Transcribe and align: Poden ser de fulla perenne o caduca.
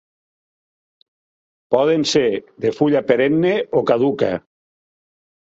Poden 1.75 2.07
ser 2.13 2.23
de 2.65 2.73
fulla 2.79 3.03
perenne 3.13 3.53
o 3.83 3.85
caduca. 3.93 4.33